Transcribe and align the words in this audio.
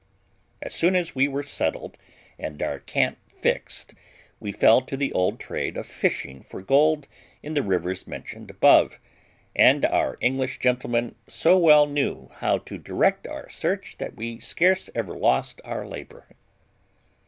As 0.63 0.73
soon 0.73 0.95
as 0.95 1.13
we 1.13 1.27
were 1.27 1.43
settled, 1.43 1.95
and 2.39 2.59
our 2.63 2.79
camp 2.79 3.19
fixed, 3.39 3.93
we 4.39 4.51
fell 4.51 4.81
to 4.81 4.97
the 4.97 5.13
old 5.13 5.39
trade 5.39 5.77
of 5.77 5.85
fishing 5.85 6.41
for 6.41 6.59
gold 6.63 7.07
in 7.43 7.53
the 7.53 7.61
rivers 7.61 8.07
mentioned 8.07 8.49
above, 8.49 8.97
and 9.55 9.85
our 9.85 10.17
English 10.19 10.57
gentleman 10.57 11.13
so 11.29 11.55
well 11.59 11.85
knew 11.85 12.29
how 12.37 12.57
to 12.57 12.79
direct 12.79 13.27
our 13.27 13.47
search, 13.49 13.97
that 13.99 14.15
we 14.15 14.39
scarce 14.39 14.89
ever 14.95 15.15
lost 15.15 15.61
our 15.63 15.85
labour. 15.85 16.29